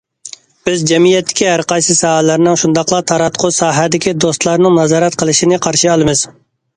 بىز 0.67 0.79
جەمئىيەتتىكى 0.91 1.45
ھەرقايسى 1.49 1.95
ساھەلەرنىڭ، 1.99 2.57
شۇنداقلا 2.61 3.01
تاراتقۇ 3.11 3.51
ساھەدىكى 3.57 4.15
دوستلارنىڭ 4.25 4.75
نازارەت 4.79 5.19
قىلىشىنى 5.23 5.61
قارشى 5.67 5.93
ئالىمىز. 5.93 6.25